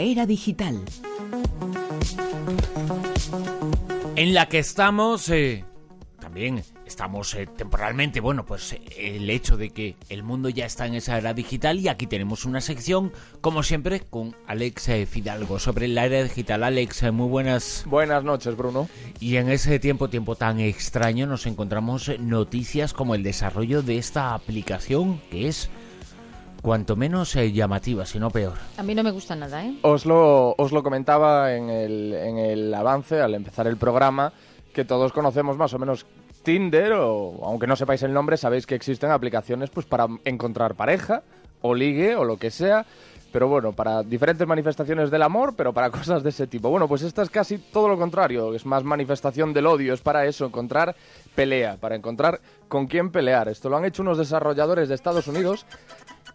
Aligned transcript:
Era 0.00 0.26
digital. 0.26 0.80
En 4.14 4.34
la 4.34 4.48
que 4.48 4.58
estamos... 4.58 5.28
Eh, 5.30 5.64
también 6.20 6.62
estamos 6.84 7.34
eh, 7.34 7.46
temporalmente, 7.46 8.20
bueno, 8.20 8.44
pues 8.44 8.72
eh, 8.72 9.16
el 9.16 9.30
hecho 9.30 9.56
de 9.56 9.70
que 9.70 9.96
el 10.08 10.22
mundo 10.22 10.48
ya 10.48 10.66
está 10.66 10.86
en 10.86 10.94
esa 10.94 11.16
era 11.16 11.32
digital 11.34 11.78
y 11.78 11.88
aquí 11.88 12.06
tenemos 12.06 12.44
una 12.44 12.60
sección, 12.60 13.12
como 13.40 13.62
siempre, 13.62 14.00
con 14.00 14.36
Alex 14.46 14.90
Fidalgo 15.08 15.58
sobre 15.58 15.88
la 15.88 16.06
era 16.06 16.22
digital. 16.22 16.64
Alex, 16.64 17.10
muy 17.12 17.28
buenas. 17.28 17.84
Buenas 17.86 18.22
noches, 18.24 18.56
Bruno. 18.56 18.88
Y 19.20 19.36
en 19.36 19.48
ese 19.48 19.78
tiempo, 19.78 20.08
tiempo 20.10 20.36
tan 20.36 20.60
extraño, 20.60 21.26
nos 21.26 21.46
encontramos 21.46 22.10
noticias 22.18 22.92
como 22.92 23.14
el 23.14 23.22
desarrollo 23.22 23.82
de 23.82 23.98
esta 23.98 24.34
aplicación 24.34 25.20
que 25.30 25.48
es 25.48 25.70
cuanto 26.66 26.96
menos 26.96 27.34
llamativa, 27.34 28.04
si 28.04 28.18
no 28.18 28.28
peor. 28.28 28.54
A 28.76 28.82
mí 28.82 28.92
no 28.92 29.04
me 29.04 29.12
gusta 29.12 29.36
nada, 29.36 29.64
¿eh? 29.64 29.78
Os 29.82 30.04
lo, 30.04 30.52
os 30.58 30.72
lo 30.72 30.82
comentaba 30.82 31.54
en 31.54 31.70
el, 31.70 32.12
en 32.12 32.38
el 32.38 32.74
avance, 32.74 33.20
al 33.20 33.36
empezar 33.36 33.68
el 33.68 33.76
programa, 33.76 34.32
que 34.74 34.84
todos 34.84 35.12
conocemos 35.12 35.56
más 35.56 35.72
o 35.74 35.78
menos 35.78 36.06
Tinder, 36.42 36.94
o 36.94 37.38
aunque 37.44 37.68
no 37.68 37.76
sepáis 37.76 38.02
el 38.02 38.12
nombre, 38.12 38.36
sabéis 38.36 38.66
que 38.66 38.74
existen 38.74 39.12
aplicaciones 39.12 39.70
pues 39.70 39.86
para 39.86 40.08
encontrar 40.24 40.74
pareja, 40.74 41.22
o 41.62 41.72
ligue, 41.72 42.16
o 42.16 42.24
lo 42.24 42.36
que 42.36 42.50
sea. 42.50 42.84
Pero 43.30 43.46
bueno, 43.46 43.72
para 43.72 44.02
diferentes 44.02 44.46
manifestaciones 44.46 45.08
del 45.08 45.22
amor, 45.22 45.54
pero 45.56 45.72
para 45.72 45.90
cosas 45.92 46.24
de 46.24 46.30
ese 46.30 46.48
tipo. 46.48 46.68
Bueno, 46.68 46.88
pues 46.88 47.02
esta 47.02 47.22
es 47.22 47.30
casi 47.30 47.58
todo 47.58 47.86
lo 47.86 47.96
contrario, 47.96 48.52
es 48.54 48.66
más 48.66 48.82
manifestación 48.82 49.52
del 49.52 49.66
odio, 49.66 49.94
es 49.94 50.00
para 50.00 50.26
eso, 50.26 50.46
encontrar 50.46 50.96
pelea, 51.36 51.76
para 51.76 51.94
encontrar 51.94 52.40
con 52.66 52.88
quién 52.88 53.12
pelear. 53.12 53.48
Esto 53.48 53.68
lo 53.68 53.76
han 53.76 53.84
hecho 53.84 54.02
unos 54.02 54.18
desarrolladores 54.18 54.88
de 54.88 54.96
Estados 54.96 55.28
Unidos 55.28 55.64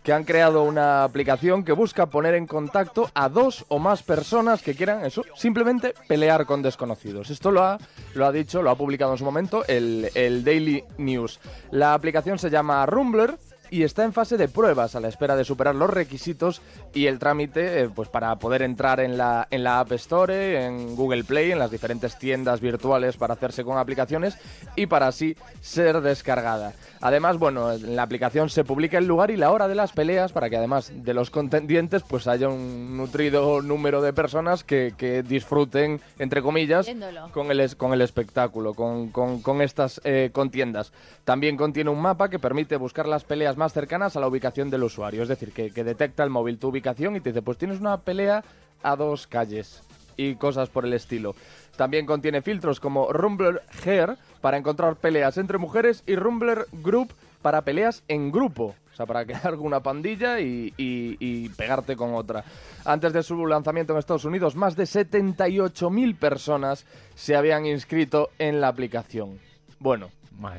que 0.03 0.13
han 0.13 0.23
creado 0.23 0.63
una 0.63 1.03
aplicación 1.03 1.63
que 1.63 1.73
busca 1.73 2.07
poner 2.07 2.33
en 2.33 2.47
contacto 2.47 3.09
a 3.13 3.29
dos 3.29 3.65
o 3.67 3.79
más 3.79 4.01
personas 4.03 4.61
que 4.61 4.75
quieran 4.75 5.05
eso, 5.05 5.23
simplemente 5.35 5.93
pelear 6.07 6.45
con 6.45 6.61
desconocidos. 6.61 7.29
Esto 7.29 7.51
lo 7.51 7.63
ha, 7.63 7.77
lo 8.15 8.25
ha 8.25 8.31
dicho, 8.31 8.61
lo 8.61 8.71
ha 8.71 8.75
publicado 8.75 9.11
en 9.11 9.17
su 9.17 9.25
momento 9.25 9.63
el, 9.67 10.09
el 10.15 10.43
Daily 10.43 10.83
News. 10.97 11.39
La 11.71 11.93
aplicación 11.93 12.39
se 12.39 12.49
llama 12.49 12.85
Rumbler 12.85 13.37
y 13.71 13.83
está 13.83 14.03
en 14.03 14.11
fase 14.11 14.37
de 14.37 14.49
pruebas 14.49 14.95
a 14.95 14.99
la 14.99 15.07
espera 15.07 15.37
de 15.37 15.45
superar 15.45 15.73
los 15.73 15.89
requisitos 15.89 16.61
y 16.93 17.07
el 17.07 17.19
trámite 17.19 17.81
eh, 17.81 17.89
pues 17.89 18.09
para 18.09 18.35
poder 18.35 18.61
entrar 18.61 18.99
en 18.99 19.17
la, 19.17 19.47
en 19.49 19.63
la 19.63 19.79
App 19.79 19.93
Store, 19.93 20.65
en 20.65 20.95
Google 20.97 21.23
Play, 21.23 21.51
en 21.51 21.59
las 21.59 21.71
diferentes 21.71 22.19
tiendas 22.19 22.59
virtuales 22.59 23.15
para 23.15 23.33
hacerse 23.33 23.63
con 23.63 23.77
aplicaciones 23.77 24.37
y 24.75 24.87
para 24.87 25.07
así 25.07 25.37
ser 25.61 26.01
descargada. 26.01 26.73
Además, 26.99 27.39
bueno, 27.39 27.71
en 27.71 27.95
la 27.95 28.03
aplicación 28.03 28.49
se 28.49 28.65
publica 28.65 28.97
el 28.97 29.07
lugar 29.07 29.31
y 29.31 29.37
la 29.37 29.51
hora 29.51 29.69
de 29.69 29.73
las 29.73 29.93
peleas 29.93 30.33
para 30.33 30.49
que 30.49 30.57
además 30.57 30.91
de 30.93 31.13
los 31.13 31.29
contendientes 31.29 32.03
pues 32.03 32.27
haya 32.27 32.49
un 32.49 32.97
nutrido 32.97 33.61
número 33.61 34.01
de 34.01 34.11
personas 34.13 34.63
que, 34.63 34.91
disfruten, 35.27 36.01
entre 36.19 36.41
comillas, 36.41 36.87
con 37.31 37.49
el, 37.51 37.77
con 37.77 37.93
el 37.93 38.01
espectáculo, 38.01 38.73
con, 38.73 39.09
con, 39.09 39.61
estas 39.61 40.01
eh, 40.03 40.29
contiendas. 40.33 40.91
También 41.23 41.55
contiene 41.55 41.89
un 41.89 42.01
mapa 42.01 42.29
que 42.29 42.37
permite 42.37 42.75
buscar 42.75 43.07
las 43.07 43.23
peleas 43.23 43.57
más 43.61 43.73
cercanas 43.73 44.15
a 44.15 44.19
la 44.19 44.27
ubicación 44.27 44.71
del 44.71 44.81
usuario. 44.81 45.21
Es 45.21 45.29
decir, 45.29 45.51
que, 45.51 45.69
detecta 45.69 46.23
el 46.23 46.31
móvil 46.31 46.57
tu 46.57 46.69
ubicación 46.69 47.15
y 47.15 47.21
te 47.21 47.29
dice, 47.29 47.43
pues 47.43 47.59
tienes 47.59 47.79
una 47.79 47.99
pelea 47.99 48.43
a 48.81 48.95
dos 48.95 49.27
calles 49.27 49.83
y 50.17 50.33
cosas 50.33 50.69
por 50.69 50.83
el 50.83 50.93
estilo. 50.93 51.35
También 51.75 52.07
contiene 52.07 52.41
filtros 52.41 52.79
como 52.79 53.13
Rumbler 53.13 53.61
Hair 53.85 54.17
para 54.41 54.57
encontrar 54.57 54.95
peleas 54.95 55.37
entre 55.37 55.59
mujeres 55.59 56.01
y 56.07 56.15
Rumbler 56.15 56.65
Group 56.71 57.13
para 57.43 57.61
peleas 57.61 58.03
en 58.07 58.31
grupo. 58.31 58.73
O 58.91 58.95
sea, 58.95 59.05
para 59.05 59.25
crear 59.27 59.53
una 59.53 59.83
pandilla 59.83 60.39
y, 60.39 60.73
y, 60.75 61.49
pegarte 61.49 61.95
con 61.95 62.15
otra. 62.15 62.43
Antes 62.83 63.13
de 63.13 63.21
su 63.21 63.45
lanzamiento 63.45 63.93
en 63.93 63.99
Estados 63.99 64.25
Unidos, 64.25 64.55
más 64.55 64.75
de 64.75 64.85
78.000 64.85 66.17
personas 66.17 66.87
se 67.13 67.35
habían 67.35 67.67
inscrito 67.67 68.31
en 68.39 68.59
la 68.59 68.69
aplicación. 68.69 69.39
Bueno, 69.77 70.09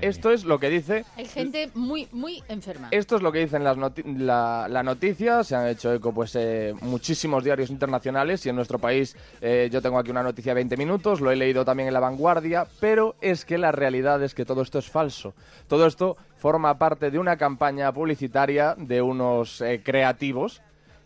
esto 0.00 0.30
es 0.30 0.44
lo 0.44 0.58
que 0.58 0.68
dice. 0.68 1.04
Hay 1.16 1.26
gente 1.26 1.70
muy, 1.74 2.08
muy 2.12 2.42
enferma. 2.48 2.88
Esto 2.90 3.16
es 3.16 3.22
lo 3.22 3.32
que 3.32 3.40
dicen 3.40 3.64
las 3.64 3.76
la, 3.76 4.66
la, 4.68 4.82
noticia. 4.82 5.42
Se 5.44 5.56
han 5.56 5.68
hecho 5.68 5.92
eco, 5.92 6.12
pues, 6.12 6.36
eh, 6.36 6.74
muchísimos 6.82 7.44
diarios 7.44 7.70
internacionales. 7.70 8.44
Y 8.46 8.48
en 8.48 8.56
nuestro 8.56 8.78
país, 8.78 9.16
eh, 9.40 9.68
yo 9.72 9.82
tengo 9.82 9.98
aquí 9.98 10.10
una 10.10 10.22
noticia 10.22 10.50
de 10.50 10.56
20 10.56 10.76
minutos. 10.76 11.20
Lo 11.20 11.30
he 11.30 11.36
leído 11.36 11.64
también 11.64 11.88
en 11.88 11.94
La 11.94 12.00
Vanguardia. 12.00 12.66
Pero 12.80 13.16
es 13.20 13.44
que 13.44 13.58
la 13.58 13.72
realidad 13.72 14.22
es 14.22 14.34
que 14.34 14.44
todo 14.44 14.62
esto 14.62 14.78
es 14.78 14.88
falso. 14.88 15.34
Todo 15.68 15.86
esto 15.86 16.16
forma 16.36 16.78
parte 16.78 17.10
de 17.10 17.18
una 17.18 17.36
campaña 17.36 17.92
publicitaria 17.92 18.74
de 18.76 19.02
unos 19.02 19.60
eh, 19.60 19.80
creativos 19.84 20.62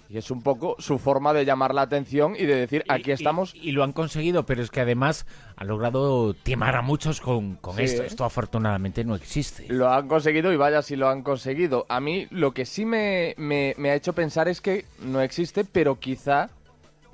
y 0.09 0.19
es 0.19 0.31
un 0.31 0.43
poco 0.43 0.77
su 0.79 0.99
forma 0.99 1.33
de 1.33 1.45
llamar 1.45 1.75
la 1.75 1.83
atención 1.83 2.35
y 2.37 2.47
de 2.47 2.55
decir, 2.55 2.85
aquí 2.89 3.11
estamos. 3.11 3.55
Y, 3.55 3.73
lo 3.73 3.85
han 3.85 3.93
conseguido, 3.93 4.47
pero 4.47 4.63
es 4.63 4.71
que 4.71 4.81
además 4.81 5.27
han 5.57 5.69
logrado 5.69 6.35
timar 6.35 6.77
a 6.77 6.83
muchos 6.83 7.21
con, 7.21 7.59
esto. 7.79 8.03
Esto 8.03 8.25
afortunadamente 8.25 9.05
no 9.05 9.15
existe. 9.15 9.67
Lo 9.69 9.91
han 9.91 10.09
conseguido 10.09 10.53
y 10.53 10.57
vaya 10.57 10.83
si 10.83 10.97
lo 10.97 11.09
han 11.09 11.23
conseguido. 11.23 11.87
A 11.89 12.01
mí 12.01 12.27
lo 12.31 12.53
que 12.53 12.67
sí 12.67 12.85
me, 12.85 13.35
me, 13.37 13.75
me 13.79 13.91
ha 13.91 13.95
hecho 13.95 14.13
pensar 14.13 14.49
es 14.49 14.61
que 14.61 14.85
no 15.01 15.21
existe, 15.21 15.65
pero 15.65 15.99
quizá 15.99 16.51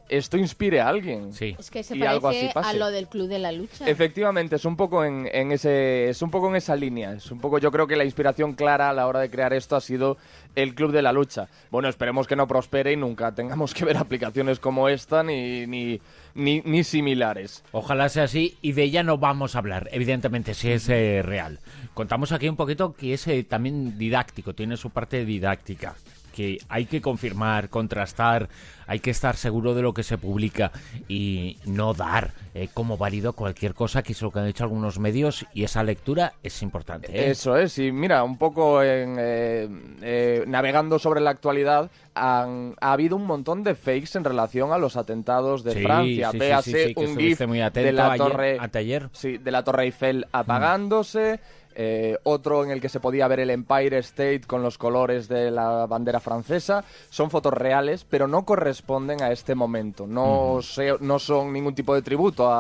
esto 0.08 0.36
inspire 0.36 0.80
a 0.80 0.88
alguien. 0.88 1.32
Sí. 1.32 1.56
Es 1.58 1.70
que 1.70 1.82
se 1.82 1.96
parece 1.96 2.52
a 2.54 2.72
lo 2.74 2.90
del 2.90 3.08
Club 3.08 3.28
de 3.28 3.38
la 3.38 3.52
Lucha. 3.52 3.88
Efectivamente, 3.88 4.56
es 4.56 4.64
un 4.64 4.76
poco 4.76 5.04
en, 5.04 5.26
ese, 5.52 6.08
es 6.08 6.22
un 6.22 6.30
poco 6.30 6.48
en 6.48 6.56
esa 6.56 6.76
línea. 6.76 7.12
Es 7.12 7.30
un 7.30 7.40
poco, 7.40 7.58
yo 7.58 7.70
creo 7.70 7.86
que 7.86 7.96
la 7.96 8.04
inspiración 8.04 8.54
clara 8.54 8.90
a 8.90 8.92
la 8.92 9.06
hora 9.06 9.20
de 9.20 9.30
crear 9.30 9.52
esto 9.52 9.76
ha 9.76 9.80
sido 9.80 10.18
el 10.54 10.74
Club 10.74 10.92
de 10.92 11.02
la 11.02 11.12
Lucha. 11.12 11.48
Bueno, 11.70 11.88
esperemos 11.88 12.26
que 12.26 12.36
no 12.36 12.46
prospere 12.46 12.92
y 12.92 12.96
nunca 12.96 13.32
tengamos 13.34 13.74
que 13.74 13.84
ver 13.84 13.96
aplicaciones 13.96 14.58
como 14.58 14.88
esta 14.88 15.22
ni, 15.22 15.66
ni, 15.66 16.00
ni, 16.34 16.84
similares. 16.84 17.64
Ojalá 17.72 18.08
sea 18.08 18.24
así 18.24 18.58
y 18.60 18.72
de 18.72 18.84
ella 18.84 19.02
no 19.02 19.18
vamos 19.18 19.54
a 19.54 19.58
hablar, 19.58 19.88
evidentemente, 19.92 20.54
si 20.54 20.70
es 20.70 20.88
eh, 20.88 21.22
real. 21.22 21.60
Contamos 21.94 22.32
aquí 22.32 22.48
un 22.48 22.56
poquito 22.56 22.92
que 22.92 23.14
es 23.14 23.26
eh, 23.28 23.44
también 23.44 23.98
didáctico, 23.98 24.54
tiene 24.54 24.76
su 24.76 24.90
parte 24.90 25.24
didáctica 25.24 25.94
que 26.32 26.58
hay 26.68 26.86
que 26.86 27.00
confirmar, 27.00 27.68
contrastar, 27.68 28.48
hay 28.86 29.00
que 29.00 29.10
estar 29.10 29.36
seguro 29.36 29.74
de 29.74 29.82
lo 29.82 29.94
que 29.94 30.02
se 30.02 30.18
publica 30.18 30.72
y 31.08 31.58
no 31.64 31.94
dar 31.94 32.32
eh, 32.54 32.68
como 32.74 32.96
válido 32.96 33.32
cualquier 33.32 33.74
cosa, 33.74 34.02
que 34.02 34.12
es 34.12 34.22
lo 34.22 34.30
que 34.30 34.40
han 34.40 34.46
hecho 34.46 34.64
algunos 34.64 34.98
medios 34.98 35.46
y 35.54 35.64
esa 35.64 35.82
lectura 35.82 36.34
es 36.42 36.62
importante. 36.62 37.12
¿eh? 37.12 37.30
Eso 37.30 37.56
es, 37.56 37.78
y 37.78 37.92
mira, 37.92 38.24
un 38.24 38.36
poco 38.36 38.82
en, 38.82 39.16
eh, 39.18 40.44
navegando 40.46 40.98
sobre 40.98 41.20
la 41.20 41.30
actualidad, 41.30 41.90
ha 42.14 42.46
habido 42.80 43.16
un 43.16 43.26
montón 43.26 43.62
de 43.62 43.74
fakes 43.74 44.16
en 44.16 44.24
relación 44.24 44.72
a 44.72 44.78
los 44.78 44.96
atentados 44.96 45.64
de 45.64 45.82
Francia. 45.82 46.30
Véase 46.32 46.92
un 46.96 47.16
GIF 47.16 47.38
de 47.38 47.92
la 47.92 48.16
torre, 48.16 48.58
ayer, 48.74 49.08
Sí, 49.12 49.38
de 49.38 49.50
la 49.50 49.64
torre 49.64 49.84
Eiffel 49.84 50.26
apagándose. 50.32 51.40
Eh, 51.74 52.18
otro 52.24 52.64
en 52.64 52.70
el 52.70 52.80
que 52.80 52.88
se 52.88 53.00
podía 53.00 53.28
ver 53.28 53.40
el 53.40 53.50
Empire 53.50 53.98
State 53.98 54.42
con 54.46 54.62
los 54.62 54.78
colores 54.78 55.28
de 55.28 55.50
la 55.50 55.86
bandera 55.86 56.20
francesa. 56.20 56.84
Son 57.10 57.30
fotos 57.30 57.54
reales, 57.54 58.04
pero 58.08 58.26
no 58.28 58.44
corresponden 58.44 59.22
a 59.22 59.30
este 59.32 59.54
momento. 59.54 60.06
No, 60.06 60.60
no 61.00 61.18
son 61.18 61.52
ningún 61.52 61.74
tipo 61.74 61.94
de 61.94 62.02
tributo 62.02 62.50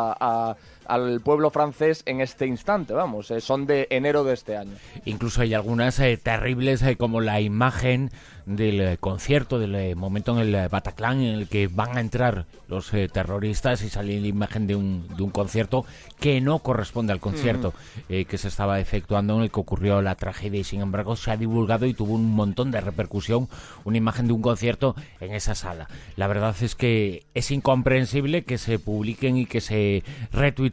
al 0.86 1.20
pueblo 1.20 1.50
francés 1.50 2.02
en 2.06 2.20
este 2.20 2.46
instante, 2.46 2.92
vamos, 2.92 3.30
eh, 3.30 3.40
son 3.40 3.66
de 3.66 3.86
enero 3.90 4.24
de 4.24 4.34
este 4.34 4.56
año. 4.56 4.72
Incluso 5.04 5.42
hay 5.42 5.54
algunas 5.54 5.98
eh, 6.00 6.16
terribles 6.16 6.82
como 6.98 7.20
la 7.20 7.40
imagen 7.40 8.10
del 8.46 8.80
eh, 8.80 8.96
concierto, 8.98 9.58
del 9.58 9.74
eh, 9.74 9.94
momento 9.94 10.32
en 10.32 10.38
el 10.38 10.54
eh, 10.54 10.68
Bataclan 10.68 11.20
en 11.20 11.34
el 11.34 11.48
que 11.48 11.68
van 11.68 11.96
a 11.96 12.00
entrar 12.00 12.46
los 12.68 12.90
terroristas 13.12 13.82
y 13.82 13.90
sale 13.90 14.18
la 14.18 14.26
imagen 14.26 14.66
de 14.66 14.74
un, 14.74 15.06
de 15.16 15.22
un 15.22 15.30
concierto 15.30 15.84
que 16.18 16.40
no 16.40 16.60
corresponde 16.60 17.12
al 17.12 17.20
concierto 17.20 17.74
que 18.08 18.38
se 18.38 18.48
estaba 18.48 18.80
efectuando 18.80 19.36
en 19.36 19.42
el 19.42 19.50
que 19.50 19.60
ocurrió 19.60 20.00
la 20.00 20.14
tragedia 20.14 20.60
y 20.60 20.64
sin 20.64 20.80
embargo 20.80 21.14
se 21.14 21.30
ha 21.30 21.36
divulgado 21.36 21.84
y 21.84 21.92
tuvo 21.92 22.14
un 22.14 22.34
montón 22.34 22.70
de 22.70 22.80
repercusión 22.80 23.48
una 23.84 23.98
imagen 23.98 24.26
de 24.26 24.32
un 24.32 24.40
concierto 24.40 24.96
en 25.20 25.34
esa 25.34 25.54
sala. 25.54 25.86
La 26.16 26.28
verdad 26.28 26.56
es 26.62 26.74
que 26.74 27.24
es 27.34 27.50
incomprensible 27.50 28.44
que 28.44 28.56
se 28.56 28.78
publiquen 28.78 29.36
y 29.36 29.44
que 29.44 29.60
se 29.60 30.02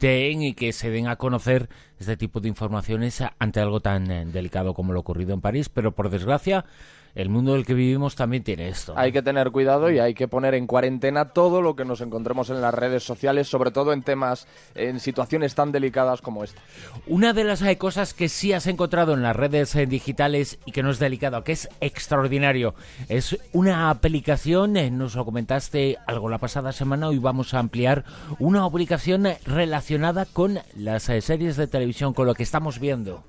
y 0.01 0.53
que 0.53 0.71
se 0.71 0.89
den 0.89 1.07
a 1.07 1.17
conocer 1.17 1.69
este 1.99 2.15
tipo 2.15 2.39
de 2.39 2.47
informaciones 2.47 3.21
ante 3.37 3.59
algo 3.59 3.81
tan 3.81 4.31
delicado 4.31 4.73
como 4.73 4.93
lo 4.93 5.01
ocurrido 5.01 5.33
en 5.33 5.41
París, 5.41 5.69
pero 5.69 5.93
por 5.93 6.09
desgracia 6.09 6.65
el 7.15 7.29
mundo 7.29 7.53
del 7.53 7.65
que 7.65 7.73
vivimos 7.73 8.15
también 8.15 8.43
tiene 8.43 8.69
esto. 8.69 8.93
Hay 8.95 9.11
que 9.11 9.21
tener 9.21 9.51
cuidado 9.51 9.89
y 9.91 9.99
hay 9.99 10.13
que 10.13 10.27
poner 10.27 10.53
en 10.53 10.67
cuarentena 10.67 11.29
todo 11.29 11.61
lo 11.61 11.75
que 11.75 11.85
nos 11.85 12.01
encontremos 12.01 12.49
en 12.49 12.61
las 12.61 12.73
redes 12.73 13.03
sociales, 13.03 13.47
sobre 13.47 13.71
todo 13.71 13.93
en 13.93 14.03
temas, 14.03 14.47
en 14.75 14.99
situaciones 14.99 15.55
tan 15.55 15.71
delicadas 15.71 16.21
como 16.21 16.43
esta. 16.43 16.61
Una 17.07 17.33
de 17.33 17.43
las 17.43 17.63
cosas 17.77 18.13
que 18.13 18.29
sí 18.29 18.53
has 18.53 18.67
encontrado 18.67 19.13
en 19.13 19.21
las 19.21 19.35
redes 19.35 19.75
eh, 19.75 19.85
digitales 19.85 20.59
y 20.65 20.71
que 20.71 20.83
no 20.83 20.91
es 20.91 20.99
delicado, 20.99 21.43
que 21.43 21.51
es 21.51 21.69
extraordinario, 21.81 22.75
es 23.07 23.37
una 23.53 23.89
aplicación, 23.89 24.77
eh, 24.77 24.91
nos 24.91 25.15
lo 25.15 25.25
comentaste 25.25 25.97
algo 26.07 26.29
la 26.29 26.37
pasada 26.37 26.71
semana, 26.71 27.07
hoy 27.07 27.19
vamos 27.19 27.53
a 27.53 27.59
ampliar 27.59 28.05
una 28.39 28.63
aplicación 28.63 29.27
relacionada 29.45 30.25
con 30.25 30.59
las 30.75 31.09
eh, 31.09 31.21
series 31.21 31.57
de 31.57 31.67
televisión, 31.67 32.13
con 32.13 32.27
lo 32.27 32.35
que 32.35 32.43
estamos 32.43 32.79
viendo. 32.79 33.23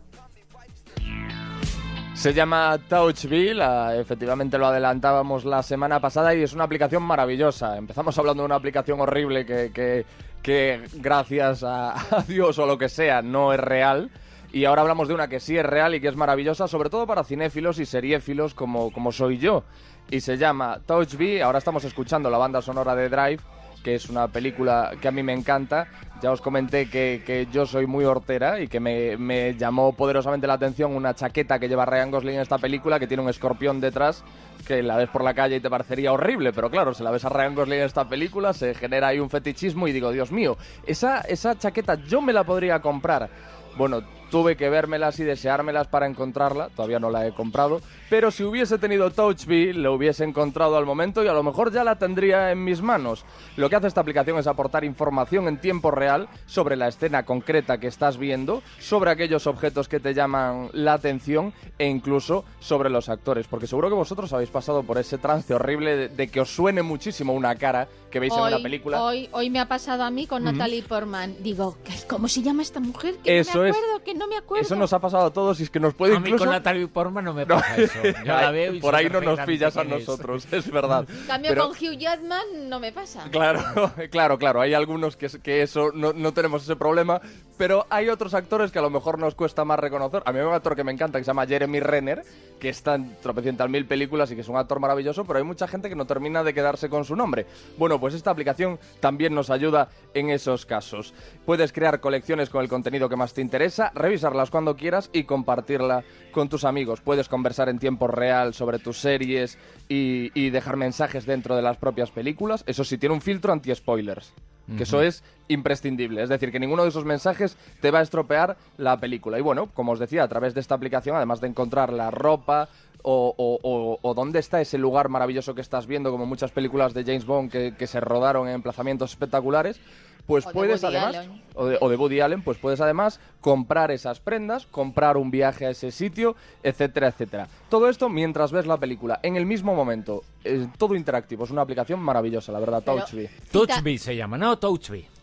Se 2.20 2.34
llama 2.34 2.78
Touchville, 2.86 3.98
efectivamente 3.98 4.58
lo 4.58 4.66
adelantábamos 4.66 5.46
la 5.46 5.62
semana 5.62 6.00
pasada 6.00 6.34
y 6.34 6.42
es 6.42 6.52
una 6.52 6.64
aplicación 6.64 7.02
maravillosa. 7.02 7.78
Empezamos 7.78 8.18
hablando 8.18 8.42
de 8.42 8.44
una 8.44 8.56
aplicación 8.56 9.00
horrible 9.00 9.46
que, 9.46 10.04
que, 10.42 10.82
gracias 10.96 11.64
a, 11.66 11.94
Dios 12.28 12.58
o 12.58 12.66
lo 12.66 12.76
que 12.76 12.90
sea 12.90 13.22
no 13.22 13.54
es 13.54 13.60
real. 13.60 14.10
Y 14.52 14.66
ahora 14.66 14.82
hablamos 14.82 15.08
de 15.08 15.14
una 15.14 15.28
que 15.28 15.40
sí 15.40 15.56
es 15.56 15.64
real 15.64 15.94
y 15.94 16.00
que 16.02 16.08
es 16.08 16.16
maravillosa, 16.16 16.68
sobre 16.68 16.90
todo 16.90 17.06
para 17.06 17.24
cinéfilos 17.24 17.78
y 17.78 17.86
seriéfilos 17.86 18.52
como, 18.52 18.92
como 18.92 19.12
soy 19.12 19.38
yo. 19.38 19.64
Y 20.10 20.20
se 20.20 20.36
llama 20.36 20.78
Touchville. 20.84 21.42
Ahora 21.42 21.56
estamos 21.56 21.84
escuchando 21.84 22.28
la 22.28 22.36
banda 22.36 22.60
sonora 22.60 22.94
de 22.94 23.08
Drive 23.08 23.40
que 23.82 23.94
es 23.94 24.08
una 24.08 24.28
película 24.28 24.92
que 25.00 25.08
a 25.08 25.10
mí 25.10 25.22
me 25.22 25.32
encanta. 25.32 25.88
Ya 26.22 26.30
os 26.32 26.40
comenté 26.42 26.90
que, 26.90 27.48
yo 27.50 27.64
soy 27.64 27.86
muy 27.86 28.04
hortera 28.04 28.60
y 28.60 28.68
que 28.68 28.78
me, 28.78 29.54
llamó 29.56 29.94
poderosamente 29.94 30.46
la 30.46 30.54
atención 30.54 30.94
una 30.94 31.14
chaqueta 31.14 31.58
que 31.58 31.68
lleva 31.68 31.86
Ryan 31.86 32.10
Gosling 32.10 32.34
en 32.34 32.40
esta 32.42 32.58
película, 32.58 32.98
que 32.98 33.06
tiene 33.06 33.22
un 33.22 33.30
escorpión 33.30 33.80
detrás, 33.80 34.22
que 34.66 34.82
la 34.82 34.96
ves 34.96 35.08
por 35.08 35.24
la 35.24 35.32
calle 35.32 35.56
y 35.56 35.60
te 35.60 35.70
parecería 35.70 36.12
horrible, 36.12 36.52
pero 36.52 36.70
claro, 36.70 36.92
si 36.92 37.02
la 37.02 37.10
ves 37.10 37.24
a 37.24 37.30
Ryan 37.30 37.54
Gosling 37.54 37.78
en 37.78 37.86
esta 37.86 38.06
película, 38.06 38.52
se 38.52 38.74
genera 38.74 39.08
ahí 39.08 39.18
un 39.18 39.30
fetichismo 39.30 39.88
y 39.88 39.92
digo, 39.92 40.12
Dios 40.12 40.30
mío, 40.30 40.58
esa, 40.86 41.22
esa 41.22 41.56
chaqueta 41.56 41.94
yo 41.94 42.20
me 42.20 42.34
la 42.34 42.44
podría 42.44 42.80
comprar. 42.80 43.30
Bueno, 43.78 44.02
tuve 44.30 44.56
que 44.56 44.70
vérmelas 44.70 45.18
y 45.18 45.24
deseármelas 45.24 45.88
para 45.88 46.06
encontrarla, 46.06 46.68
todavía 46.70 46.98
no 46.98 47.10
la 47.10 47.26
he 47.26 47.32
comprado, 47.32 47.80
pero 48.08 48.30
si 48.30 48.44
hubiese 48.44 48.78
tenido 48.78 49.10
TouchBee, 49.10 49.72
lo 49.72 49.94
hubiese 49.94 50.24
encontrado 50.24 50.76
al 50.76 50.86
momento 50.86 51.22
y 51.22 51.28
a 51.28 51.32
lo 51.32 51.42
mejor 51.42 51.72
ya 51.72 51.84
la 51.84 51.96
tendría 51.96 52.50
en 52.50 52.64
mis 52.64 52.82
manos. 52.82 53.24
Lo 53.56 53.68
que 53.68 53.76
hace 53.76 53.88
esta 53.88 54.00
aplicación 54.00 54.38
es 54.38 54.46
aportar 54.46 54.84
información 54.84 55.48
en 55.48 55.60
tiempo 55.60 55.90
real 55.90 56.28
sobre 56.46 56.76
la 56.76 56.88
escena 56.88 57.24
concreta 57.24 57.78
que 57.78 57.86
estás 57.86 58.18
viendo, 58.18 58.62
sobre 58.78 59.10
aquellos 59.10 59.46
objetos 59.46 59.88
que 59.88 60.00
te 60.00 60.14
llaman 60.14 60.70
la 60.72 60.94
atención 60.94 61.52
e 61.78 61.86
incluso 61.86 62.44
sobre 62.58 62.90
los 62.90 63.08
actores, 63.08 63.46
porque 63.46 63.66
seguro 63.66 63.88
que 63.88 63.94
vosotros 63.94 64.32
habéis 64.32 64.50
pasado 64.50 64.82
por 64.82 64.98
ese 64.98 65.18
trance 65.18 65.54
horrible 65.54 66.08
de, 66.08 66.28
que 66.28 66.40
os 66.40 66.50
suene 66.50 66.82
muchísimo 66.82 67.32
una 67.32 67.54
cara 67.56 67.88
que 68.10 68.20
veis 68.20 68.32
en 68.32 68.40
una 68.40 68.58
película. 68.58 69.02
Hoy, 69.02 69.28
hoy 69.32 69.50
me 69.50 69.60
ha 69.60 69.68
pasado 69.68 70.02
a 70.02 70.10
mí 70.10 70.26
con 70.26 70.44
Natalie 70.44 70.82
Portman. 70.82 71.36
Digo, 71.40 71.76
¿cómo 72.08 72.28
se 72.28 72.42
llama 72.42 72.62
esta 72.62 72.80
mujer? 72.80 73.16
Que 73.22 73.38
Eso 73.38 73.58
no 73.58 73.62
me 73.64 73.70
acuerdo, 73.70 74.04
que 74.04 74.14
no 74.14 74.19
me 74.26 74.36
acuerdo. 74.36 74.62
Eso 74.62 74.76
nos 74.76 74.92
ha 74.92 74.98
pasado 74.98 75.26
a 75.26 75.32
todos 75.32 75.60
y 75.60 75.64
es 75.64 75.70
que 75.70 75.80
nos 75.80 75.94
puede 75.94 76.14
a 76.14 76.16
incluso... 76.16 76.34
mí 76.34 76.38
con 76.38 76.50
Natalie 76.50 76.86
Portman 76.88 77.24
no 77.24 77.34
me 77.34 77.46
pasa 77.46 77.76
eso. 77.76 78.02
Yo 78.02 78.24
la 78.24 78.50
veo 78.50 78.74
y 78.74 78.80
Por 78.80 78.94
ahí 78.94 79.08
no 79.08 79.20
nos 79.20 79.40
pillas 79.40 79.76
a 79.76 79.84
nosotros, 79.84 80.46
es 80.52 80.70
verdad. 80.70 81.06
En 81.08 81.26
cambio 81.26 81.56
con 81.56 81.70
Hugh 81.70 81.98
Jackman 81.98 82.68
no 82.68 82.80
me 82.80 82.92
pasa. 82.92 83.24
Claro, 83.30 83.62
claro, 84.10 84.38
claro. 84.38 84.60
Hay 84.60 84.74
algunos 84.74 85.16
que, 85.16 85.28
que 85.42 85.62
eso 85.62 85.90
no, 85.92 86.12
no 86.12 86.32
tenemos 86.32 86.62
ese 86.62 86.76
problema, 86.76 87.20
pero 87.56 87.86
hay 87.90 88.08
otros 88.08 88.34
actores 88.34 88.70
que 88.70 88.78
a 88.78 88.82
lo 88.82 88.90
mejor 88.90 89.18
nos 89.18 89.34
cuesta 89.34 89.64
más 89.64 89.78
reconocer. 89.78 90.22
A 90.24 90.32
mí 90.32 90.38
hay 90.38 90.46
un 90.46 90.54
actor 90.54 90.74
que 90.74 90.84
me 90.84 90.92
encanta 90.92 91.18
que 91.18 91.24
se 91.24 91.28
llama 91.28 91.46
Jeremy 91.46 91.80
Renner, 91.80 92.22
que 92.58 92.68
está 92.68 92.94
en 92.94 93.16
tropecientas 93.20 93.68
mil 93.68 93.86
películas 93.86 94.30
y 94.30 94.34
que 94.34 94.40
es 94.40 94.48
un 94.48 94.56
actor 94.56 94.80
maravilloso, 94.80 95.24
pero 95.24 95.38
hay 95.38 95.44
mucha 95.44 95.68
gente 95.68 95.88
que 95.88 95.94
no 95.94 96.06
termina 96.06 96.42
de 96.42 96.54
quedarse 96.54 96.88
con 96.88 97.04
su 97.04 97.16
nombre. 97.16 97.46
Bueno, 97.76 98.00
pues 98.00 98.14
esta 98.14 98.30
aplicación 98.30 98.78
también 99.00 99.34
nos 99.34 99.50
ayuda 99.50 99.88
en 100.14 100.30
esos 100.30 100.64
casos. 100.64 101.12
Puedes 101.44 101.72
crear 101.72 102.00
colecciones 102.00 102.48
con 102.48 102.62
el 102.62 102.68
contenido 102.68 103.08
que 103.08 103.16
más 103.16 103.34
te 103.34 103.40
interesa, 103.40 103.90
revisarlas 104.10 104.50
cuando 104.50 104.76
quieras 104.76 105.08
y 105.12 105.22
compartirla 105.22 106.02
con 106.32 106.48
tus 106.48 106.64
amigos. 106.64 107.00
Puedes 107.00 107.28
conversar 107.28 107.68
en 107.68 107.78
tiempo 107.78 108.08
real 108.08 108.54
sobre 108.54 108.80
tus 108.80 108.98
series 108.98 109.56
y, 109.88 110.50
dejar 110.50 110.76
mensajes 110.76 111.26
dentro 111.26 111.54
de 111.54 111.62
las 111.62 111.76
propias 111.76 112.10
películas. 112.10 112.64
Eso 112.66 112.82
sí, 112.82 112.98
tiene 112.98 113.14
un 113.14 113.20
filtro 113.20 113.52
anti-spoilers 113.52 114.34
que 114.76 114.84
eso 114.84 115.02
es 115.02 115.24
imprescindible. 115.48 116.22
Es 116.22 116.28
decir, 116.28 116.52
que 116.52 116.60
ninguno 116.60 116.84
de 116.84 116.90
esos 116.90 117.04
mensajes 117.04 117.56
te 117.80 117.90
va 117.90 117.98
a 117.98 118.02
estropear 118.02 118.56
la 118.76 118.98
película. 118.98 119.36
Y 119.36 119.42
bueno, 119.42 119.68
como 119.74 119.92
os 119.92 119.98
decía, 119.98 120.22
a 120.22 120.28
través 120.28 120.54
de 120.54 120.60
esta 120.60 120.76
aplicación, 120.76 121.16
además 121.16 121.40
de 121.40 121.48
encontrar 121.48 121.92
la 121.92 122.12
ropa 122.12 122.68
o, 123.02 123.98
o, 124.00 124.14
dónde 124.14 124.38
está 124.38 124.60
ese 124.60 124.78
lugar 124.78 125.08
maravilloso 125.08 125.56
que 125.56 125.60
estás 125.60 125.88
viendo, 125.88 126.12
como 126.12 126.24
muchas 126.24 126.52
películas 126.52 126.94
de 126.94 127.02
James 127.02 127.26
Bond 127.26 127.50
que, 127.50 127.74
que 127.76 127.88
se 127.88 127.98
rodaron 127.98 128.46
en 128.46 128.54
emplazamientos 128.54 129.10
espectaculares, 129.10 129.80
pues 130.26 130.44
puedes 130.52 130.84
además, 130.84 131.28
o 131.54 131.66
de, 131.66 131.78
o 131.80 131.88
de, 131.88 131.96
Woody 131.96 132.20
Allen, 132.20 132.42
pues 132.42 132.58
puedes 132.58 132.80
además 132.80 133.20
comprar 133.40 133.90
esas 133.90 134.20
prendas, 134.20 134.66
comprar 134.66 135.16
un 135.16 135.30
viaje 135.30 135.66
a 135.66 135.70
ese 135.70 135.90
sitio, 135.90 136.36
etcétera, 136.62 137.08
etcétera. 137.08 137.48
Todo 137.68 137.88
esto 137.88 138.08
mientras 138.08 138.52
ves 138.52 138.66
la 138.66 138.76
película, 138.76 139.20
en 139.22 139.36
el 139.36 139.46
mismo 139.46 139.74
momento, 139.74 140.22
es 140.44 140.66
todo 140.78 140.94
interactivo, 140.94 141.44
es 141.44 141.50
una 141.50 141.62
aplicación 141.62 142.00
maravillosa, 142.00 142.52
la 142.52 142.60
verdad, 142.60 142.82
TouchBee. 142.82 143.30
TouchBee 143.50 143.98
se 143.98 144.16
llama, 144.16 144.38
¿no? 144.38 144.58
TouchBee. 144.58 145.19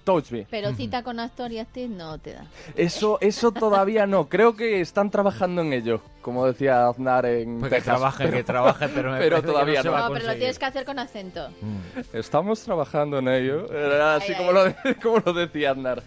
Pero 0.49 0.73
cita 0.73 1.03
con 1.03 1.19
actor 1.19 1.51
y 1.51 1.59
actriz 1.59 1.89
no 1.89 2.17
te 2.17 2.33
da. 2.33 2.45
Eso, 2.75 3.17
eso 3.21 3.51
todavía 3.51 4.07
no. 4.07 4.29
Creo 4.29 4.55
que 4.55 4.81
están 4.81 5.11
trabajando 5.11 5.61
en 5.61 5.73
ello, 5.73 6.01
como 6.21 6.45
decía 6.45 6.87
Aznar 6.87 7.25
en 7.25 7.59
pues 7.59 7.71
Que 7.71 7.81
trabaje, 7.81 8.29
que 8.29 8.43
trabaje, 8.43 8.87
pero, 8.89 9.15
pero 9.17 9.41
todavía 9.41 9.83
no. 9.83 9.97
no. 9.97 10.13
pero 10.13 10.27
lo 10.27 10.35
tienes 10.35 10.57
que 10.57 10.65
hacer 10.65 10.85
con 10.85 10.99
acento. 10.99 11.49
Mm. 11.61 12.15
Estamos 12.17 12.61
trabajando 12.61 13.19
en 13.19 13.27
ello. 13.27 13.67
Así 14.15 14.33
como, 14.33 14.51
Lo, 14.51 14.63
como 15.01 15.19
lo 15.25 15.33
decía 15.33 15.71
Aznar. 15.71 16.03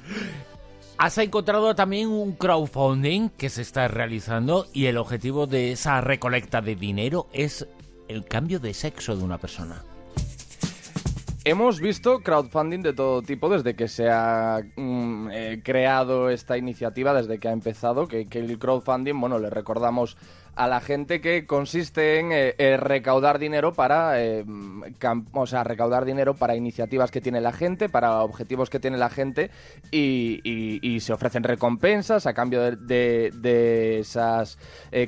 Has 0.98 1.16
encontrado 1.16 1.74
también 1.74 2.08
un 2.08 2.32
crowdfunding 2.32 3.30
que 3.30 3.48
se 3.48 3.62
está 3.62 3.88
realizando 3.88 4.66
y 4.74 4.86
el 4.86 4.98
objetivo 4.98 5.46
de 5.46 5.72
esa 5.72 6.02
recolecta 6.02 6.60
de 6.60 6.76
dinero 6.76 7.26
es 7.32 7.66
el 8.08 8.26
cambio 8.26 8.60
de 8.60 8.74
sexo 8.74 9.16
de 9.16 9.24
una 9.24 9.38
persona. 9.38 9.82
Hemos 11.42 11.80
visto 11.80 12.20
crowdfunding 12.20 12.82
de 12.82 12.92
todo 12.92 13.22
tipo 13.22 13.48
desde 13.48 13.74
que 13.74 13.88
se 13.88 14.10
ha 14.10 14.60
mm, 14.76 15.28
eh, 15.32 15.60
creado 15.64 16.28
esta 16.28 16.58
iniciativa, 16.58 17.14
desde 17.14 17.38
que 17.38 17.48
ha 17.48 17.52
empezado, 17.52 18.06
que, 18.06 18.28
el 18.30 18.58
crowdfunding, 18.58 19.18
bueno, 19.18 19.38
le 19.38 19.48
recordamos 19.48 20.18
a 20.54 20.68
la 20.68 20.80
gente 20.80 21.22
que 21.22 21.46
consiste 21.46 22.18
en 22.18 22.32
eh, 22.32 22.54
eh, 22.58 22.76
recaudar 22.76 23.38
dinero 23.38 23.72
para 23.72 24.14
o 25.32 25.46
sea 25.46 25.62
recaudar 25.62 26.04
dinero 26.04 26.34
para 26.34 26.56
iniciativas 26.56 27.12
que 27.12 27.20
tiene 27.20 27.40
la 27.40 27.52
gente 27.52 27.88
para 27.88 28.20
objetivos 28.22 28.68
que 28.68 28.80
tiene 28.80 28.98
la 28.98 29.08
gente 29.08 29.50
y, 29.92 30.98
se 31.00 31.12
ofrecen 31.14 31.44
recompensas 31.44 32.26
a 32.26 32.34
cambio 32.34 32.76
de, 32.76 33.98
esas 34.00 34.58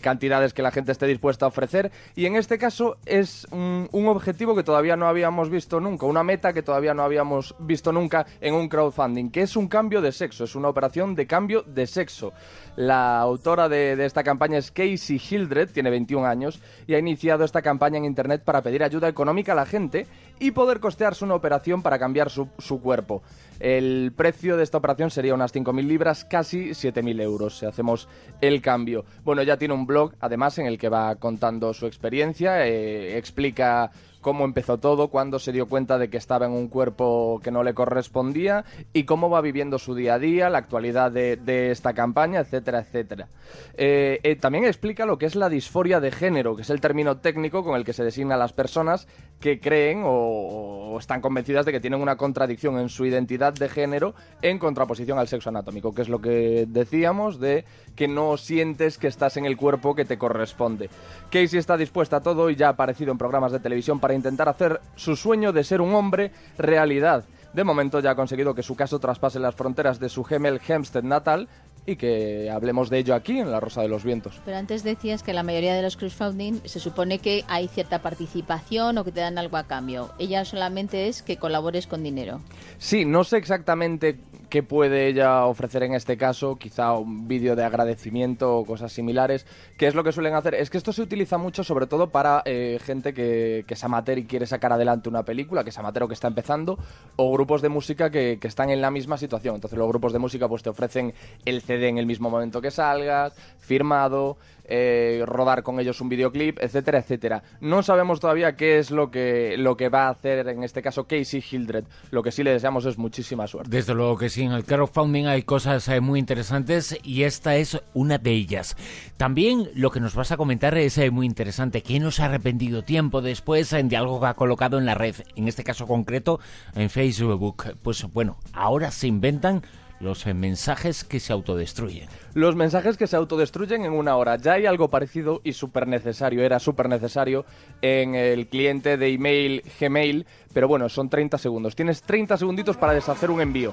cantidades 0.01 0.55
que 0.55 0.63
la 0.63 0.71
gente 0.71 0.93
esté 0.93 1.07
dispuesta 1.07 1.45
a 1.45 1.49
ofrecer. 1.49 1.91
Y 2.15 2.25
en 2.25 2.37
este 2.37 2.57
caso 2.57 2.97
es 3.05 3.47
un, 3.51 3.89
objetivo 3.93 4.55
que 4.55 4.63
todavía 4.63 4.97
no 4.97 5.07
habíamos 5.07 5.51
visto 5.51 5.81
nunca 5.81 6.07
meta 6.23 6.53
que 6.53 6.63
todavía 6.63 6.95
no 6.95 7.03
habíamos 7.03 7.55
visto 7.59 7.93
nunca 7.93 8.27
en 8.41 8.55
un 8.55 8.69
crowdfunding 8.69 9.31
que 9.31 9.43
es 9.43 9.57
un 9.57 9.69
cambio 9.69 10.01
de 10.01 10.13
sexo 10.13 10.45
es 10.45 10.55
una 10.55 10.69
operación 10.69 11.15
de 11.15 11.27
cambio 11.27 11.63
de 11.63 11.87
sexo 11.87 12.33
la 12.77 13.21
autora 13.21 13.69
de, 13.69 14.03
esta 14.05 14.25
campaña 14.25 14.57
es 14.57 14.71
Casey 14.71 15.19
Hildred, 15.19 15.71
tiene 15.71 15.91
21 15.91 16.27
años, 16.27 16.63
y 16.87 16.95
ha 16.95 16.99
iniciado 16.99 17.45
esta 17.45 17.61
campaña 17.61 17.99
en 17.99 18.07
Internet 18.07 18.43
para 18.45 18.63
pedir 18.63 18.83
ayuda 18.83 19.09
económica 19.09 19.53
a 19.53 19.57
la 19.57 19.67
gente 19.67 20.07
y 20.39 20.53
poder 20.53 20.81
costearse 20.81 21.25
una 21.25 21.35
operación 21.35 21.83
para 21.83 21.99
cambiar 21.99 22.31
su, 22.31 22.49
su 22.59 22.81
cuerpo. 22.81 23.23
El 23.63 24.13
precio 24.17 24.57
de 24.57 24.65
esta 24.65 24.79
operación 24.79 25.13
sería 25.13 25.35
unas 25.35 25.55
5.000 25.55 25.87
libras, 25.87 26.25
casi 26.25 26.71
7.000 26.71 27.23
euros, 27.23 27.59
si 27.59 27.65
hacemos 27.65 28.09
el 28.41 28.61
cambio. 28.61 29.05
Bueno, 29.23 29.45
ya 29.45 29.57
tiene 29.57 29.73
un 29.73 29.87
blog, 29.87 30.15
además, 30.19 30.59
en 30.59 30.67
el 30.67 30.79
que 30.79 30.89
va 30.89 31.15
contando 31.15 31.73
su 31.73 31.87
experiencia, 31.87 32.67
eh, 32.67 33.17
explica 33.17 33.93
cómo 34.23 34.45
empezó 34.47 34.79
todo, 34.79 35.09
cuándo 35.09 35.39
se 35.39 35.53
dio 35.53 35.67
cuenta 35.67 35.99
de 35.99 36.09
que 36.09 36.17
estaba 36.17 36.47
en 36.47 36.53
un 36.53 36.69
cuerpo 36.69 37.41
que 37.43 37.51
no 37.51 37.63
le 37.63 37.75
correspondía 37.75 38.65
y 38.95 39.05
cómo 39.05 39.29
va 39.29 39.43
viviendo 39.43 39.79
su 39.79 39.95
día 39.95 40.15
a 40.15 40.19
día, 40.19 40.49
la 40.49 40.59
actualidad 40.59 41.11
de, 41.11 41.71
esta 41.71 41.93
campaña, 41.93 42.41
etcétera, 42.41 42.81
etcétera. 42.81 43.29
Eh, 43.75 44.21
eh, 44.23 44.37
también 44.37 44.65
explica 44.65 45.05
lo 45.05 45.19
que 45.19 45.27
es 45.27 45.35
la 45.35 45.51
disforia 45.51 46.01
de 46.01 46.13
género, 46.13 46.57
que 46.57 46.63
es 46.63 46.71
el 46.71 46.81
término 46.81 47.19
técnico 47.19 47.63
con 47.63 47.77
el 47.77 47.85
que 47.85 47.93
se 47.93 48.05
designa 48.05 48.37
a 48.37 48.39
las 48.39 48.53
personas 48.53 49.09
que 49.41 49.61
creen 49.61 50.03
o, 50.07 50.92
están 50.99 51.21
convencidas 51.21 51.65
de 51.65 51.73
que 51.73 51.81
tienen 51.81 52.01
una 52.01 52.17
contradicción 52.17 52.79
en 52.79 52.89
su 52.89 53.05
identidad 53.05 53.53
de 53.53 53.69
género 53.69 54.15
en 54.41 54.59
contraposición 54.59 55.19
al 55.19 55.29
sexo 55.29 55.49
anatómico, 55.49 55.95
que 55.95 56.03
es 56.03 56.09
lo 56.09 56.21
que 56.21 56.67
decíamos 56.69 57.41
de 57.41 57.65
que 57.97 58.09
no 58.09 58.37
sientes 58.37 58.99
que 58.99 59.09
estás 59.09 59.37
en 59.37 59.45
el 59.45 59.57
cuerpo 59.57 59.95
que 59.95 60.05
te 60.05 60.19
corresponde. 60.19 60.91
Casey 61.31 61.59
está 61.59 61.77
dispuesta 61.77 62.17
a 62.17 62.23
todo 62.23 62.51
y 62.51 62.57
ya 62.57 62.69
ha 62.69 62.71
aparecido 62.71 63.13
en 63.13 63.19
programas 63.19 63.53
de 63.53 63.61
televisión 63.61 64.01
para 64.01 64.15
intentar 64.15 64.49
hacer 64.49 64.81
su 64.97 65.17
sueño 65.17 65.53
de 65.53 65.65
ser 65.65 65.81
un 65.81 65.95
hombre 65.95 66.33
realidad. 66.59 67.25
De 67.53 67.65
momento 67.65 68.01
ya 68.01 68.13
ha 68.13 68.17
conseguido 68.17 68.55
que 68.55 68.63
su 68.63 68.75
caso 68.75 68.99
traspase 68.99 69.39
las 69.39 69.55
fronteras 69.55 70.01
de 70.01 70.09
su 70.09 70.25
Gemel 70.25 70.61
Hempstead 70.67 71.03
natal 71.03 71.49
y 71.87 71.97
que 71.97 72.51
hablemos 72.51 72.91
de 72.91 72.99
ello 72.99 73.15
aquí 73.15 73.39
en 73.39 73.51
La 73.51 73.61
Rosa 73.61 73.83
de 73.83 73.89
los 73.89 74.05
Vientos. 74.05 74.41
Pero 74.45 74.57
antes 74.57 74.85
decías 74.85 75.23
que 75.23 75.33
la 75.33 75.43
mayoría 75.43 75.75
de 75.75 75.83
los 75.83 75.97
crowdfunding 75.97 76.61
se 76.65 76.81
supone 76.81 77.19
que 77.19 77.45
hay 77.49 77.69
cierta 77.69 78.01
participación 78.01 78.99
o 78.99 79.05
que 79.05 79.13
te 79.13 79.21
dan 79.21 79.39
algo 79.39 79.57
a 79.57 79.65
cambio. 79.65 80.11
Ella 80.19 80.45
solamente 80.45 81.09
es 81.09 81.23
que 81.23 81.37
colabores 81.37 81.87
con 81.87 82.03
dinero. 82.03 82.41
Sí, 82.79 83.05
no 83.05 83.25
sé 83.25 83.39
exactamente 83.39 84.19
qué 84.53 84.63
puede 84.63 85.07
ella 85.07 85.47
ofrecer 85.47 85.83
en 85.83 85.95
este 85.95 86.19
caso, 86.19 86.57
quizá 86.57 86.93
un 86.93 87.27
vídeo 87.27 87.57
de 87.57 87.65
agradecimiento 87.65 88.59
o 88.59 88.67
cosas 88.67 88.93
similares. 88.93 89.47
¿Qué 89.79 89.87
es 89.87 89.95
lo 89.95 90.05
que 90.05 90.13
suelen 90.13 90.35
hacer? 90.35 90.55
Es 90.55 90.69
que 90.69 90.77
esto 90.77 90.93
se 90.93 91.01
utiliza 91.01 91.39
mucho 91.39 91.65
sobre 91.65 91.87
todo 91.87 92.11
para 92.11 92.43
eh, 92.45 92.79
gente 92.85 93.15
que, 93.15 93.65
que, 93.67 93.73
es 93.73 93.83
amateur 93.83 94.19
y 94.19 94.27
quiere 94.27 94.45
sacar 94.45 94.71
adelante 94.71 95.09
una 95.09 95.23
película, 95.23 95.65
que 95.65 95.71
es 95.71 95.79
amateur 95.79 96.03
o 96.03 96.09
que 96.09 96.13
está 96.13 96.29
empezando, 96.29 96.79
o 97.17 97.33
grupos 97.33 97.63
de 97.63 97.71
música 97.71 98.11
que, 98.11 98.37
que 98.39 98.47
están 98.47 98.69
en 98.69 98.83
la 98.83 98.91
misma 98.91 99.17
situación. 99.17 99.55
Entonces 99.55 99.79
los 99.79 99.89
grupos 99.89 100.13
de 100.13 100.19
música 100.19 100.47
pues 100.51 100.63
te 100.63 100.69
ofrecen 100.69 101.15
el 101.47 101.63
CD 101.63 101.89
en 101.89 101.97
el 101.97 102.05
mismo 102.05 102.29
momento 102.29 102.61
que 102.61 102.71
salgas, 102.71 103.35
firmado, 103.59 104.37
eh, 104.65 105.23
rodar 105.27 105.63
con 105.63 105.81
ellos 105.81 106.01
un 106.01 106.09
videoclip, 106.09 106.59
etcétera, 106.61 106.99
etcétera. 106.99 107.43
No 107.61 107.83
sabemos 107.83 108.21
todavía 108.21 108.57
qué 108.57 108.79
es 108.79 108.91
lo 108.91 109.11
que, 109.11 109.57
lo 109.59 109.77
que 109.77 109.89
va 109.89 110.07
a 110.07 110.11
hacer 110.11 110.49
en 110.49 110.63
este 110.63 110.83
caso 110.83 111.05
Casey 111.05 111.43
Hildred. 111.51 111.85
Lo 112.11 112.23
que 112.23 112.31
sí 112.31 112.43
le 112.45 112.53
deseamos 112.53 112.85
es 112.87 112.97
muchísima 112.97 113.47
suerte. 113.47 113.71
Desde 113.71 113.95
luego 113.95 114.17
que 114.17 114.29
sí, 114.29 114.42
en 114.45 114.53
el 114.53 114.65
crowdfunding 114.65 115.27
hay 115.27 115.43
cosas 115.43 115.89
eh, 115.89 116.01
muy 116.01 116.19
interesantes 116.19 116.99
y 117.03 117.23
esta 117.23 117.57
es 117.57 117.81
una 117.95 118.19
de 118.19 118.33
ellas. 118.33 118.77
También 119.17 119.69
lo 119.75 119.91
que 119.91 120.01
nos 120.01 120.15
vas 120.15 120.33
a 120.33 120.37
comentar 120.37 120.77
es 120.77 120.99
eh, 120.99 121.11
muy 121.11 121.27
interesante. 121.27 121.83
¿Quién 121.83 122.03
nos 122.03 122.21
ha 122.21 122.27
arrepentido 122.27 122.83
tiempo 122.83 123.23
después 123.23 123.71
de 123.71 123.97
algo 123.97 124.21
que 124.21 124.27
ha 124.27 124.35
colocado 124.35 124.79
en 124.79 124.87
la 124.87 124.95
red? 124.95 125.17
En 125.37 125.49
este 125.49 125.65
caso 125.65 125.87
concreto, 125.87 126.41
en 126.75 126.91
Facebook. 126.91 127.77
Pues 127.83 128.05
bueno, 128.13 128.37
ahora 128.53 128.91
se 128.91 129.07
inventan 129.07 129.63
los 130.03 130.27
mensajes 130.27 131.05
que 131.05 131.21
se 131.21 131.33
autodestruyen. 131.33 132.09
Los 132.35 132.57
mensajes 132.57 132.97
que 132.97 133.07
se 133.07 133.17
autodestruyen 133.17 133.85
en 133.85 133.93
una 133.93 134.17
hora. 134.17 134.37
Ya 134.37 134.55
hay 134.55 134.67
algo 134.67 134.91
parecido 134.91 135.41
y 135.45 135.53
súper 135.53 135.87
necesario, 135.87 136.43
era 136.43 136.59
súper 136.59 136.89
necesario 136.89 137.47
en 137.81 138.17
el 138.17 138.49
cliente 138.49 138.97
de 138.97 139.13
email 139.13 139.63
Gmail, 139.81 140.27
pero 140.53 140.67
bueno, 140.67 140.89
son 140.89 141.09
30 141.09 141.39
segundos. 141.39 141.77
Tienes 141.77 142.03
30 142.03 142.37
segunditos 142.37 142.77
para 142.77 142.93
deshacer 142.95 143.31
un 143.31 143.41
envío. 143.41 143.73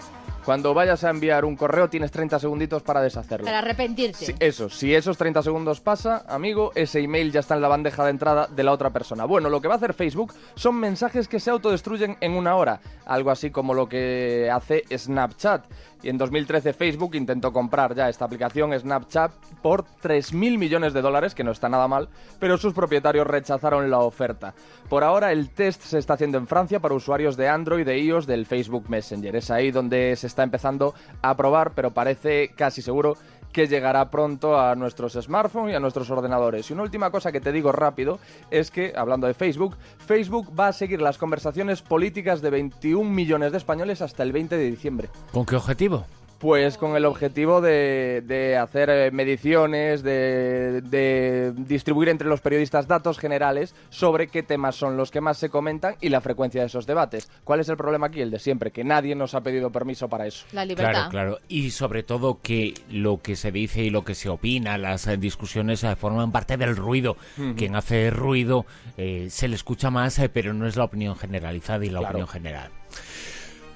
Cuando 0.49 0.73
vayas 0.73 1.03
a 1.03 1.11
enviar 1.11 1.45
un 1.45 1.55
correo 1.55 1.91
tienes 1.91 2.09
30 2.09 2.39
segunditos 2.39 2.81
para 2.81 3.01
deshacerlo. 3.01 3.45
Para 3.45 3.59
arrepentirte. 3.59 4.33
eso, 4.39 4.67
si 4.67 4.95
esos 4.95 5.15
30 5.15 5.43
segundos 5.43 5.79
pasa, 5.79 6.25
amigo, 6.27 6.71
ese 6.73 7.01
email 7.01 7.31
ya 7.31 7.41
está 7.41 7.53
en 7.53 7.61
la 7.61 7.67
bandeja 7.67 8.03
de 8.03 8.09
entrada 8.09 8.47
de 8.47 8.63
la 8.63 8.71
otra 8.71 8.89
persona. 8.89 9.25
Bueno, 9.25 9.51
lo 9.51 9.61
que 9.61 9.67
va 9.67 9.75
a 9.75 9.77
hacer 9.77 9.93
Facebook 9.93 10.33
son 10.55 10.77
mensajes 10.77 11.27
que 11.27 11.39
se 11.39 11.51
autodestruyen 11.51 12.17
en 12.19 12.31
una 12.31 12.55
hora. 12.55 12.81
Algo 13.05 13.29
así 13.29 13.51
como 13.51 13.75
lo 13.75 13.87
que 13.87 14.49
hace 14.51 14.85
Snapchat. 14.91 15.65
Y 16.01 16.09
en 16.09 16.17
2013 16.17 16.73
Facebook 16.73 17.15
intentó 17.15 17.51
comprar 17.51 17.93
ya 17.93 18.07
esta 18.07 18.25
aplicación 18.25 18.77
Snapchat 18.77 19.31
por 19.61 19.83
3.000 20.01 20.57
millones 20.57 20.93
de 20.93 21.01
dólares, 21.01 21.35
que 21.35 21.43
no 21.43 21.51
está 21.51 21.67
nada 21.67 21.87
mal, 21.87 22.07
pero 22.39 22.57
sus 22.57 22.73
propietarios 22.73 23.27
rechazaron 23.27 23.89
la 23.89 23.99
oferta. 23.99 24.53
Por 24.87 25.03
ahora 25.03 25.33
el 25.33 25.49
test 25.49 25.81
se 25.81 25.97
está 25.97 26.13
haciendo 26.13 26.37
en 26.37 26.47
Francia 26.47 26.79
para 26.79 26.95
usuarios 26.95 27.35
de 27.35 27.49
Android 27.49 27.87
e 27.87 27.99
iOS 27.99 28.27
del 28.27 28.45
Facebook 28.45 28.85
Messenger. 28.89 29.35
Es 29.35 29.51
ahí 29.51 29.71
donde 29.71 30.15
se 30.15 30.27
está 30.27 30.38
empezando 30.43 30.93
a 31.21 31.35
probar, 31.35 31.71
pero 31.75 31.91
parece 31.91 32.49
casi 32.55 32.81
seguro 32.81 33.17
que 33.51 33.67
llegará 33.67 34.11
pronto 34.11 34.59
a 34.59 34.75
nuestros 34.75 35.13
smartphones 35.13 35.73
y 35.73 35.75
a 35.75 35.79
nuestros 35.79 36.09
ordenadores. 36.11 36.69
Y 36.69 36.73
una 36.73 36.83
última 36.83 37.09
cosa 37.11 37.31
que 37.31 37.41
te 37.41 37.51
digo 37.51 37.71
rápido 37.71 38.19
es 38.51 38.71
que, 38.71 38.93
hablando 38.95 39.27
de 39.27 39.33
Facebook, 39.33 39.75
Facebook 40.05 40.51
va 40.57 40.67
a 40.67 40.73
seguir 40.73 41.01
las 41.01 41.17
conversaciones 41.17 41.81
políticas 41.81 42.41
de 42.41 42.51
21 42.51 43.09
millones 43.09 43.51
de 43.51 43.57
españoles 43.57 44.01
hasta 44.01 44.23
el 44.23 44.31
20 44.31 44.55
de 44.55 44.69
diciembre. 44.69 45.09
¿Con 45.31 45.45
qué 45.45 45.55
objetivo? 45.55 46.05
Pues 46.39 46.77
con 46.77 46.95
el 46.95 47.03
objetivo 47.03 47.59
de, 47.59 48.57
hacer 48.61 48.89
eh, 48.89 49.11
mediciones, 49.11 50.03
de, 50.03 51.53
distribuir 51.57 52.07
entre 52.09 52.29
los 52.29 52.39
periodistas 52.39 52.87
datos 52.87 53.19
generales 53.19 53.75
sobre 53.89 54.27
qué 54.27 54.41
temas 54.41 54.75
son 54.75 54.95
los 54.95 55.11
que 55.11 55.19
más 55.19 55.37
se 55.37 55.49
comentan 55.49 55.95
y 55.99 56.07
la 56.09 56.21
frecuencia 56.21 56.61
de 56.61 56.67
esos 56.67 56.87
debates. 56.87 57.29
¿Cuál 57.43 57.59
es 57.59 57.67
el 57.67 57.75
problema 57.75 58.07
aquí? 58.07 58.21
El 58.21 58.31
de 58.31 58.39
siempre, 58.39 58.71
que 58.71 58.85
nadie 58.85 59.15
nos 59.15 59.35
ha 59.35 59.41
pedido 59.41 59.69
permiso 59.69 60.07
para 60.07 60.27
eso. 60.27 60.45
La 60.53 60.63
libertad. 60.63 60.91
Claro, 60.91 61.09
claro. 61.09 61.39
Y 61.49 61.71
sobre 61.71 62.03
todo 62.03 62.39
que 62.41 62.73
lo 62.89 63.21
que 63.21 63.35
se 63.35 63.51
dice 63.51 63.83
y 63.83 63.89
lo 63.89 64.05
que 64.05 64.15
se 64.15 64.29
opina, 64.29 64.77
las 64.77 65.07
eh, 65.07 65.17
discusiones 65.17 65.83
eh, 65.83 65.95
forman 65.97 66.31
parte 66.31 66.55
del 66.55 66.75
ruido. 66.75 67.17
Quien 67.57 67.75
hace 67.75 68.09
ruido 68.11 68.65
se 68.95 69.47
le 69.47 69.55
escucha 69.55 69.89
más, 69.89 70.21
pero 70.33 70.53
no 70.53 70.67
es 70.67 70.75
la 70.75 70.83
opinión 70.83 71.15
generalizada 71.15 71.85
y 71.85 71.89
la 71.89 72.01
opinión 72.01 72.27
general. 72.27 72.69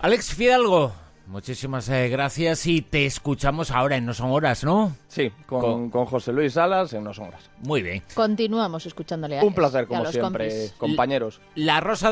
Alex 0.01 0.33
Fidalgo, 0.33 0.93
Muchísimas 1.27 1.87
eh, 1.89 2.09
gracias 2.09 2.67
y 2.67 2.81
te 2.81 3.05
escuchamos 3.05 3.71
ahora 3.71 3.95
en 3.95 4.05
No 4.05 4.13
Son 4.13 4.31
Horas, 4.31 4.63
¿no? 4.63 4.95
Sí, 5.07 5.31
con, 5.45 5.89
José 5.89 6.33
Luis 6.33 6.53
Salas 6.53 6.91
en 6.93 7.03
No 7.03 7.13
Son 7.13 7.27
Horas. 7.27 7.49
Muy 7.59 7.81
bien. 7.81 8.03
Continuamos 8.13 8.85
escuchándole 8.85 9.39
a 9.39 9.43
Un 9.43 9.53
placer, 9.53 9.87
como 9.87 10.05
siempre, 10.05 10.71
compañeros. 10.77 11.39
La 11.55 11.79
Rosa 11.79 12.07
de 12.07 12.11